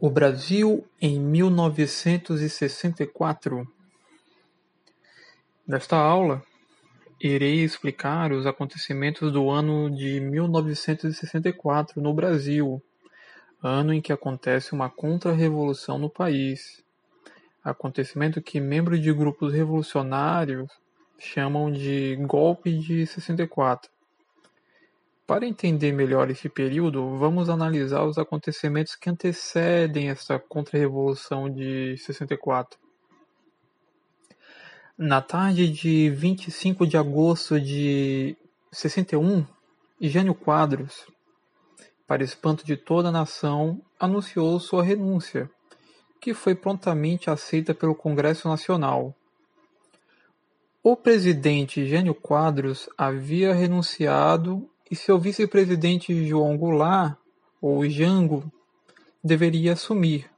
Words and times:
O 0.00 0.08
Brasil 0.08 0.86
em 1.00 1.18
mil 1.18 1.50
novecentos 1.50 2.40
e 2.40 2.48
sessenta 2.48 3.02
e 3.02 3.06
quatro. 3.06 3.66
Nesta 5.66 5.96
aula, 5.96 6.40
irei 7.20 7.64
explicar 7.64 8.30
os 8.30 8.46
acontecimentos 8.46 9.32
do 9.32 9.50
ano 9.50 9.90
de 9.90 10.20
mil 10.20 10.46
novecentos 10.46 11.10
e 11.10 11.18
sessenta 11.18 11.48
e 11.48 11.52
quatro 11.52 12.00
no 12.00 12.14
Brasil, 12.14 12.80
ano 13.60 13.92
em 13.92 14.00
que 14.00 14.12
acontece 14.12 14.72
uma 14.72 14.88
contra-revolução 14.88 15.98
no 15.98 16.08
país. 16.08 16.80
Acontecimento 17.64 18.40
que 18.40 18.60
membros 18.60 19.02
de 19.02 19.12
grupos 19.12 19.52
revolucionários 19.52 20.70
chamam 21.18 21.72
de 21.72 22.14
Golpe 22.24 22.78
de 22.78 23.04
sessenta 23.04 23.42
e 23.42 23.48
quatro. 23.48 23.90
Para 25.28 25.46
entender 25.46 25.92
melhor 25.92 26.30
esse 26.30 26.48
período, 26.48 27.18
vamos 27.18 27.50
analisar 27.50 28.02
os 28.02 28.16
acontecimentos 28.16 28.96
que 28.96 29.10
antecedem 29.10 30.08
essa 30.08 30.38
contra-revolução 30.38 31.50
de 31.50 31.98
64. 31.98 32.78
Na 34.96 35.20
tarde 35.20 35.68
de 35.70 36.08
25 36.08 36.86
de 36.86 36.96
agosto 36.96 37.60
de 37.60 38.38
61, 38.72 39.44
Jânio 40.00 40.34
Quadros, 40.34 41.06
para 42.06 42.24
espanto 42.24 42.64
de 42.64 42.78
toda 42.78 43.10
a 43.10 43.12
nação, 43.12 43.82
anunciou 44.00 44.58
sua 44.58 44.82
renúncia, 44.82 45.50
que 46.18 46.32
foi 46.32 46.54
prontamente 46.54 47.28
aceita 47.28 47.74
pelo 47.74 47.94
Congresso 47.94 48.48
Nacional. 48.48 49.14
O 50.82 50.96
presidente 50.96 51.86
Jânio 51.86 52.14
Quadros 52.14 52.88
havia 52.96 53.52
renunciado 53.52 54.66
e 54.90 54.96
seu 54.96 55.18
vice-presidente 55.18 56.26
João 56.26 56.56
Goulart, 56.56 57.16
ou 57.60 57.88
Jango, 57.88 58.50
deveria 59.22 59.72
assumir. 59.72 60.30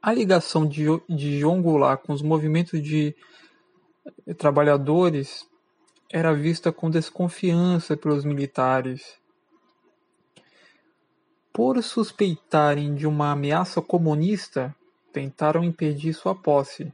A 0.00 0.12
ligação 0.12 0.66
de, 0.66 0.86
de 1.08 1.38
João 1.38 1.60
Goulart 1.60 2.02
com 2.02 2.12
os 2.12 2.22
movimentos 2.22 2.82
de 2.82 3.14
trabalhadores 4.38 5.46
era 6.10 6.32
vista 6.32 6.72
com 6.72 6.88
desconfiança 6.90 7.96
pelos 7.96 8.24
militares. 8.24 9.18
Por 11.52 11.82
suspeitarem 11.82 12.94
de 12.94 13.06
uma 13.06 13.32
ameaça 13.32 13.82
comunista, 13.82 14.74
tentaram 15.12 15.62
impedir 15.62 16.14
sua 16.14 16.34
posse. 16.34 16.92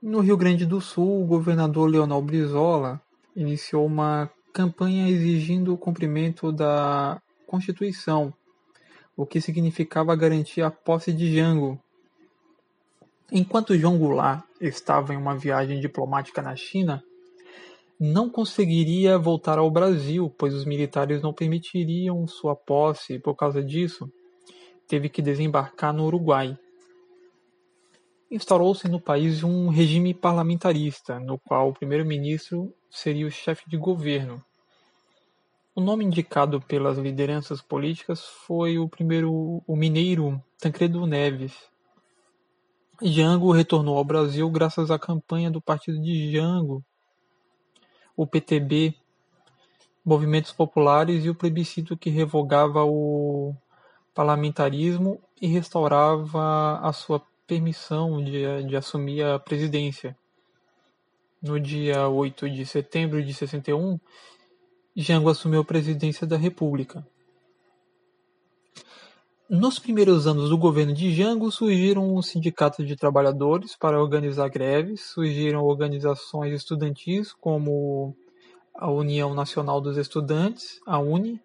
No 0.00 0.20
Rio 0.20 0.36
Grande 0.36 0.64
do 0.64 0.80
Sul, 0.80 1.22
o 1.22 1.26
governador 1.26 1.90
Leonel 1.90 2.22
Brizola 2.22 3.00
iniciou 3.34 3.84
uma 3.84 4.30
campanha 4.58 5.08
exigindo 5.08 5.72
o 5.72 5.78
cumprimento 5.78 6.50
da 6.50 7.22
Constituição, 7.46 8.34
o 9.16 9.24
que 9.24 9.40
significava 9.40 10.16
garantir 10.16 10.62
a 10.62 10.70
posse 10.70 11.12
de 11.12 11.32
Jango. 11.32 11.80
Enquanto 13.30 13.78
João 13.78 13.96
Goulart 13.96 14.42
estava 14.60 15.14
em 15.14 15.16
uma 15.16 15.36
viagem 15.36 15.78
diplomática 15.78 16.42
na 16.42 16.56
China, 16.56 17.00
não 18.00 18.28
conseguiria 18.28 19.16
voltar 19.16 19.60
ao 19.60 19.70
Brasil, 19.70 20.28
pois 20.36 20.52
os 20.52 20.64
militares 20.64 21.22
não 21.22 21.32
permitiriam 21.32 22.26
sua 22.26 22.56
posse 22.56 23.12
e, 23.12 23.20
por 23.20 23.36
causa 23.36 23.62
disso, 23.62 24.10
teve 24.88 25.08
que 25.08 25.22
desembarcar 25.22 25.94
no 25.94 26.04
Uruguai. 26.04 26.58
Instaurou-se 28.28 28.88
no 28.88 29.00
país 29.00 29.44
um 29.44 29.68
regime 29.68 30.12
parlamentarista, 30.12 31.20
no 31.20 31.38
qual 31.38 31.68
o 31.68 31.72
primeiro-ministro 31.72 32.74
seria 32.90 33.24
o 33.24 33.30
chefe 33.30 33.62
de 33.70 33.76
governo. 33.76 34.44
O 35.78 35.80
nome 35.80 36.04
indicado 36.04 36.60
pelas 36.60 36.98
lideranças 36.98 37.62
políticas 37.62 38.24
foi 38.24 38.80
o 38.80 38.88
primeiro 38.88 39.62
o 39.64 39.76
mineiro 39.76 40.42
Tancredo 40.58 41.06
Neves. 41.06 41.54
Jango 43.00 43.52
retornou 43.52 43.96
ao 43.96 44.04
Brasil 44.04 44.50
graças 44.50 44.90
à 44.90 44.98
campanha 44.98 45.52
do 45.52 45.62
partido 45.62 46.02
de 46.02 46.32
Jango, 46.32 46.84
o 48.16 48.26
PTB, 48.26 48.92
movimentos 50.04 50.50
populares 50.50 51.24
e 51.24 51.30
o 51.30 51.34
plebiscito 51.36 51.96
que 51.96 52.10
revogava 52.10 52.82
o 52.84 53.54
parlamentarismo 54.12 55.22
e 55.40 55.46
restaurava 55.46 56.80
a 56.82 56.92
sua 56.92 57.22
permissão 57.46 58.20
de, 58.20 58.64
de 58.64 58.76
assumir 58.76 59.22
a 59.22 59.38
presidência. 59.38 60.18
No 61.40 61.60
dia 61.60 62.08
8 62.08 62.50
de 62.50 62.66
setembro 62.66 63.22
de 63.22 63.32
61, 63.32 64.00
Jango 65.00 65.28
assumiu 65.28 65.60
a 65.60 65.64
presidência 65.64 66.26
da 66.26 66.36
República. 66.36 67.06
Nos 69.48 69.78
primeiros 69.78 70.26
anos 70.26 70.50
do 70.50 70.58
governo 70.58 70.92
de 70.92 71.14
Jango, 71.14 71.52
surgiram 71.52 72.16
os 72.16 72.26
sindicatos 72.26 72.84
de 72.84 72.96
trabalhadores 72.96 73.76
para 73.76 74.02
organizar 74.02 74.48
greves, 74.48 75.02
surgiram 75.02 75.62
organizações 75.62 76.52
estudantis 76.52 77.32
como 77.32 78.12
a 78.74 78.90
União 78.90 79.32
Nacional 79.34 79.80
dos 79.80 79.96
Estudantes, 79.96 80.80
a 80.84 80.98
UNE, 80.98 81.40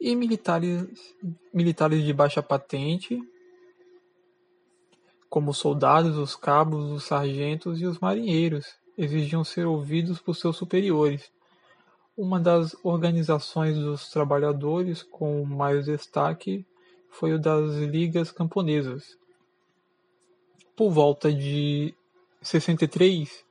e 0.00 0.14
militares, 0.14 0.86
militares 1.52 2.04
de 2.04 2.12
baixa 2.12 2.40
patente, 2.40 3.20
como 5.28 5.50
os 5.50 5.58
soldados, 5.58 6.16
os 6.16 6.36
cabos, 6.36 6.92
os 6.92 7.02
sargentos 7.02 7.80
e 7.80 7.86
os 7.86 7.98
marinheiros, 7.98 8.64
exigiam 8.96 9.42
ser 9.42 9.66
ouvidos 9.66 10.20
por 10.20 10.36
seus 10.36 10.56
superiores. 10.56 11.34
Uma 12.16 12.38
das 12.38 12.76
organizações 12.84 13.76
dos 13.76 14.08
trabalhadores 14.08 15.02
com 15.02 15.44
mais 15.44 15.86
destaque 15.86 16.64
foi 17.10 17.34
o 17.34 17.40
das 17.40 17.74
Ligas 17.74 18.30
Camponesas. 18.30 19.18
Por 20.76 20.92
volta 20.92 21.32
de 21.32 21.92
63, 22.40 23.44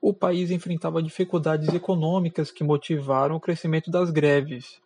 o 0.00 0.14
país 0.14 0.50
enfrentava 0.50 1.02
dificuldades 1.02 1.68
econômicas 1.74 2.50
que 2.50 2.64
motivaram 2.64 3.36
o 3.36 3.40
crescimento 3.40 3.90
das 3.90 4.10
greves. 4.10 4.80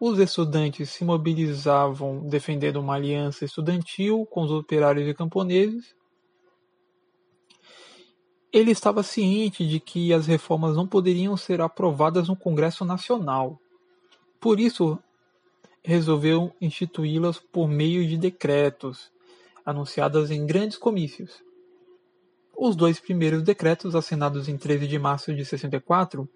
Os 0.00 0.18
estudantes 0.18 0.88
se 0.88 1.04
mobilizavam 1.04 2.26
defendendo 2.26 2.76
uma 2.76 2.94
aliança 2.94 3.44
estudantil 3.44 4.24
com 4.24 4.40
os 4.40 4.50
operários 4.50 5.06
e 5.06 5.12
camponeses 5.12 5.97
ele 8.52 8.70
estava 8.70 9.02
ciente 9.02 9.66
de 9.66 9.78
que 9.78 10.12
as 10.12 10.26
reformas 10.26 10.74
não 10.74 10.86
poderiam 10.86 11.36
ser 11.36 11.60
aprovadas 11.60 12.28
no 12.28 12.36
Congresso 12.36 12.84
Nacional. 12.84 13.60
Por 14.40 14.58
isso, 14.58 14.98
resolveu 15.82 16.52
instituí-las 16.60 17.38
por 17.38 17.68
meio 17.68 18.06
de 18.06 18.16
decretos, 18.16 19.10
anunciadas 19.64 20.30
em 20.30 20.46
grandes 20.46 20.78
comícios. 20.78 21.42
Os 22.56 22.74
dois 22.74 22.98
primeiros 22.98 23.42
decretos, 23.42 23.94
assinados 23.94 24.48
em 24.48 24.56
13 24.56 24.88
de 24.88 24.98
março 24.98 25.34
de 25.34 25.44
64, 25.44 26.28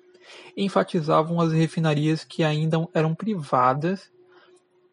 enfatizavam 0.57 1.41
as 1.41 1.53
refinarias 1.53 2.25
que 2.25 2.45
ainda 2.45 2.89
eram 2.95 3.15
privadas 3.15 4.11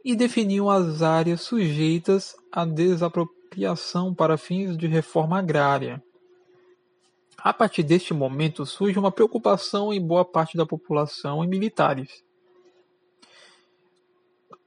e 0.03 0.15
definiam 0.15 0.69
as 0.69 1.01
áreas 1.01 1.41
sujeitas 1.41 2.35
à 2.51 2.65
desapropriação 2.65 4.13
para 4.13 4.37
fins 4.37 4.77
de 4.77 4.87
reforma 4.87 5.37
agrária. 5.37 6.01
A 7.41 7.53
partir 7.53 7.83
deste 7.83 8.13
momento 8.13 8.65
surge 8.65 8.99
uma 8.99 9.11
preocupação 9.11 9.93
em 9.93 10.05
boa 10.05 10.25
parte 10.25 10.57
da 10.57 10.65
população 10.65 11.43
e 11.43 11.47
militares. 11.47 12.23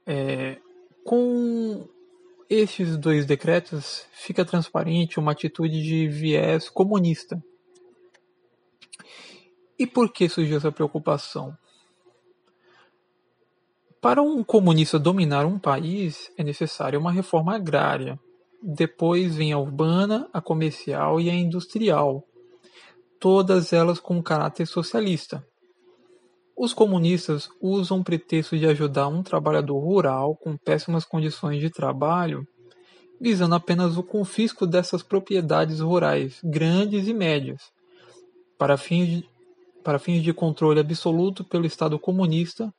É, 0.05 0.59
com 1.03 1.87
estes 2.49 2.97
dois 2.97 3.25
decretos, 3.25 4.07
fica 4.11 4.43
transparente 4.43 5.19
uma 5.19 5.33
atitude 5.33 5.83
de 5.83 6.07
viés 6.07 6.67
comunista. 6.67 7.41
E 9.77 9.85
por 9.85 10.11
que 10.11 10.27
surgiu 10.27 10.57
essa 10.57 10.71
preocupação? 10.71 11.55
Para 14.01 14.21
um 14.21 14.43
comunista 14.43 14.97
dominar 14.97 15.45
um 15.45 15.59
país, 15.59 16.31
é 16.37 16.43
necessária 16.43 16.99
uma 16.99 17.11
reforma 17.11 17.55
agrária. 17.55 18.19
Depois 18.61 19.35
vem 19.35 19.53
a 19.53 19.59
urbana, 19.59 20.27
a 20.33 20.41
comercial 20.41 21.21
e 21.21 21.29
a 21.29 21.33
industrial 21.33 22.25
todas 23.23 23.71
elas 23.71 24.01
com 24.01 24.21
caráter 24.21 24.65
socialista. 24.65 25.47
Os 26.57 26.73
comunistas 26.73 27.47
usam 27.61 28.01
o 28.01 28.03
pretexto 28.03 28.57
de 28.57 28.65
ajudar 28.65 29.07
um 29.07 29.23
trabalhador 29.23 29.79
rural 29.79 30.35
com 30.35 30.57
péssimas 30.57 31.05
condições 31.05 31.61
de 31.61 31.69
trabalho, 31.69 32.45
visando 33.21 33.55
apenas 33.55 33.95
o 33.95 34.03
confisco 34.03 34.67
dessas 34.67 35.01
propriedades 35.01 35.79
rurais, 35.79 36.41
grandes 36.43 37.07
e 37.07 37.13
médias, 37.13 37.71
para 38.57 38.75
fins 38.75 39.07
de, 39.07 39.29
para 39.85 39.99
fins 39.99 40.21
de 40.21 40.33
controle 40.33 40.81
absoluto 40.81 41.45
pelo 41.45 41.65
Estado 41.65 41.97
comunista 41.97 42.73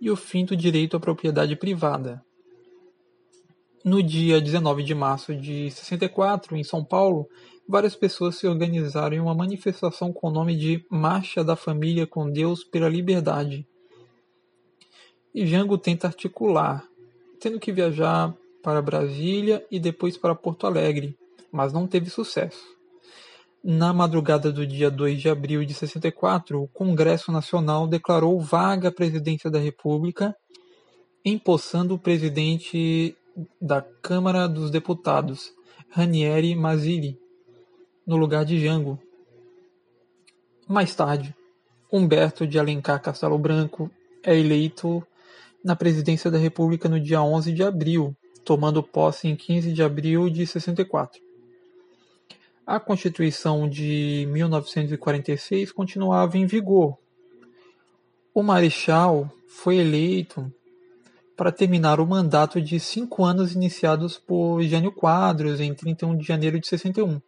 e 0.00 0.08
o 0.08 0.14
fim 0.14 0.44
do 0.44 0.56
direito 0.56 0.96
à 0.96 1.00
propriedade 1.00 1.56
privada. 1.56 2.24
No 3.82 4.02
dia 4.02 4.42
19 4.42 4.82
de 4.82 4.94
março 4.94 5.34
de 5.34 5.70
64, 5.70 6.54
em 6.54 6.62
São 6.62 6.84
Paulo, 6.84 7.26
várias 7.66 7.96
pessoas 7.96 8.36
se 8.36 8.46
organizaram 8.46 9.16
em 9.16 9.20
uma 9.20 9.34
manifestação 9.34 10.12
com 10.12 10.28
o 10.28 10.30
nome 10.30 10.54
de 10.54 10.84
Marcha 10.90 11.42
da 11.42 11.56
Família 11.56 12.06
com 12.06 12.30
Deus 12.30 12.62
pela 12.62 12.90
Liberdade. 12.90 13.66
E 15.34 15.46
Jango 15.46 15.78
tenta 15.78 16.08
articular, 16.08 16.84
tendo 17.40 17.58
que 17.58 17.72
viajar 17.72 18.34
para 18.62 18.82
Brasília 18.82 19.64
e 19.70 19.80
depois 19.80 20.14
para 20.18 20.34
Porto 20.34 20.66
Alegre, 20.66 21.16
mas 21.50 21.72
não 21.72 21.86
teve 21.86 22.10
sucesso. 22.10 22.62
Na 23.64 23.94
madrugada 23.94 24.52
do 24.52 24.66
dia 24.66 24.90
2 24.90 25.22
de 25.22 25.28
abril 25.30 25.64
de 25.64 25.72
64, 25.72 26.62
o 26.62 26.68
Congresso 26.68 27.32
Nacional 27.32 27.86
declarou 27.86 28.38
vaga 28.40 28.88
a 28.88 28.92
presidência 28.92 29.50
da 29.50 29.58
República, 29.58 30.36
empossando 31.24 31.94
o 31.94 31.98
presidente 31.98 33.16
da 33.60 33.80
Câmara 33.80 34.48
dos 34.48 34.70
Deputados, 34.70 35.52
Ranieri 35.90 36.54
Mazzilli, 36.54 37.18
no 38.06 38.16
lugar 38.16 38.44
de 38.44 38.58
Jango. 38.58 38.98
Mais 40.66 40.94
tarde, 40.94 41.34
Humberto 41.92 42.46
de 42.46 42.58
Alencar 42.58 43.02
Castelo 43.02 43.38
Branco 43.38 43.90
é 44.22 44.38
eleito 44.38 45.04
na 45.64 45.74
presidência 45.74 46.30
da 46.30 46.38
República 46.38 46.88
no 46.88 47.00
dia 47.00 47.22
11 47.22 47.52
de 47.52 47.62
abril, 47.62 48.16
tomando 48.44 48.82
posse 48.82 49.28
em 49.28 49.36
15 49.36 49.72
de 49.72 49.82
abril 49.82 50.30
de 50.30 50.46
64. 50.46 51.20
A 52.66 52.78
Constituição 52.78 53.68
de 53.68 54.26
1946 54.30 55.72
continuava 55.72 56.38
em 56.38 56.46
vigor. 56.46 56.96
O 58.32 58.42
Marechal 58.42 59.28
foi 59.48 59.78
eleito 59.78 60.52
para 61.40 61.50
terminar 61.50 62.00
o 62.00 62.06
mandato 62.06 62.60
de 62.60 62.78
cinco 62.78 63.24
anos 63.24 63.54
iniciados 63.54 64.18
por 64.18 64.62
Jânio 64.62 64.92
Quadros 64.92 65.58
em 65.58 65.72
31 65.72 66.18
de 66.18 66.22
janeiro 66.22 66.60
de 66.60 66.68
61. 66.68 67.18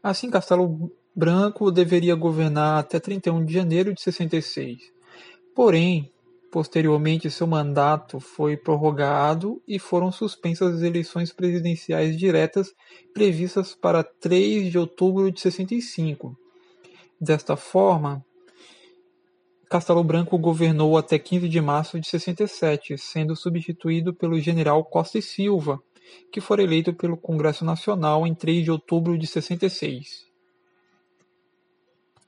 Assim, 0.00 0.30
Castelo 0.30 0.88
Branco 1.12 1.72
deveria 1.72 2.14
governar 2.14 2.78
até 2.78 3.00
31 3.00 3.44
de 3.44 3.52
janeiro 3.52 3.92
de 3.92 4.00
66. 4.00 4.82
Porém, 5.52 6.12
posteriormente 6.48 7.28
seu 7.28 7.48
mandato 7.48 8.20
foi 8.20 8.56
prorrogado 8.56 9.60
e 9.66 9.80
foram 9.80 10.12
suspensas 10.12 10.76
as 10.76 10.82
eleições 10.82 11.32
presidenciais 11.32 12.16
diretas 12.16 12.72
previstas 13.12 13.74
para 13.74 14.04
3 14.04 14.70
de 14.70 14.78
outubro 14.78 15.32
de 15.32 15.40
65. 15.40 16.38
Desta 17.20 17.56
forma, 17.56 18.24
Castelo 19.74 20.04
Branco 20.04 20.38
governou 20.38 20.96
até 20.96 21.18
15 21.18 21.48
de 21.48 21.60
março 21.60 21.98
de 21.98 22.06
67, 22.08 22.96
sendo 22.96 23.34
substituído 23.34 24.14
pelo 24.14 24.38
general 24.38 24.84
Costa 24.84 25.18
e 25.18 25.22
Silva, 25.22 25.82
que 26.30 26.40
foi 26.40 26.62
eleito 26.62 26.94
pelo 26.94 27.16
Congresso 27.16 27.64
Nacional 27.64 28.24
em 28.24 28.36
3 28.36 28.62
de 28.62 28.70
outubro 28.70 29.18
de 29.18 29.26
66. 29.26 30.32